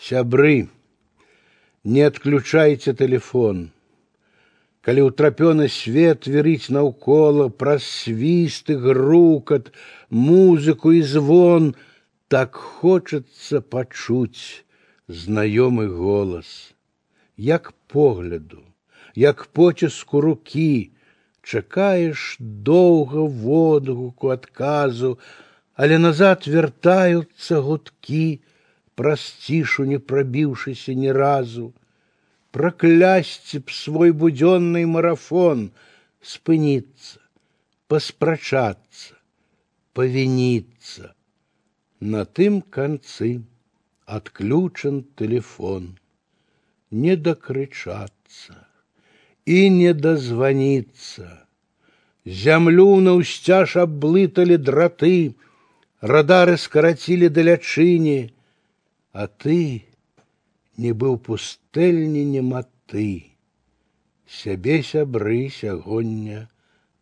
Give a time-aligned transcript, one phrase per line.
[0.00, 0.68] Сябры,
[1.84, 3.58] не отключайте телефон.
[4.80, 9.68] Калі ўтрапёны свет верыць наўкола праз свіст і грукат,
[10.08, 11.68] музыку і звон,
[12.32, 14.64] так хочацца пачуць
[15.04, 16.72] знаёмы голас,
[17.36, 18.64] як погляду,
[19.12, 20.96] як поціску рукі,
[21.44, 25.18] чакаеш доўга водгуку адказу,
[25.76, 28.40] але назад вяртаюцца гудкі,
[28.99, 31.73] праз цішу не прабіўшыся ні разу.
[32.55, 35.67] Праклясці б свой будзённы марафон,
[36.21, 37.19] спыніцца,
[37.91, 39.19] паспрачацца,
[39.93, 41.11] павініцца.
[41.99, 43.43] На тым канцы
[44.05, 45.97] отключен телефон.
[46.91, 48.67] Не докричаться
[49.45, 51.45] и не дозвониться.
[52.25, 55.35] Зямлю наўсцяж аблыталі драты,
[56.01, 58.33] радары скарацілі да лячыні,
[59.11, 59.85] а ты
[60.77, 63.31] не быў пустэльні нематы.
[64.27, 66.49] Сябе сябры сягоння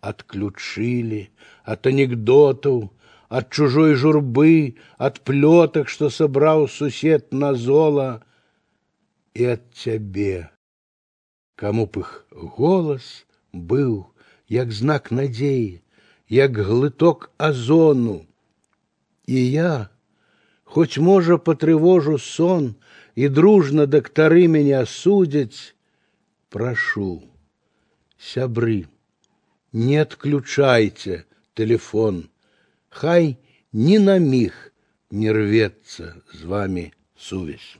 [0.02, 1.23] адключылі
[1.63, 2.91] ад анекдотаў,
[3.30, 8.23] от чужой журбы, от плеток, что собрал сусед на зола,
[9.33, 10.52] и от тебе,
[11.55, 14.13] кому б их голос был,
[14.47, 15.81] як знак надеи,
[16.27, 18.27] як глыток озону.
[19.25, 19.89] И я,
[20.69, 22.77] хоть можа потревожу сон,
[23.14, 25.74] и дружно доктары меня судят,
[26.50, 27.24] прошу,
[28.19, 28.86] сябры,
[29.72, 31.24] не отключайте
[31.55, 32.28] телефон.
[32.91, 33.36] Хай
[33.72, 34.72] ні на міг
[35.11, 37.78] не рвецца з вами сувязь.